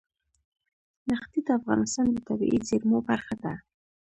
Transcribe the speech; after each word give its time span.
دښتې 1.09 1.39
د 1.45 1.49
افغانستان 1.59 2.07
د 2.11 2.17
طبیعي 2.27 2.59
زیرمو 2.69 2.99
برخه 3.09 3.35
ده. 3.43 3.53